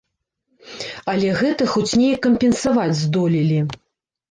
[1.13, 3.63] Але гэта хоць неяк кампенсаваць здолелі.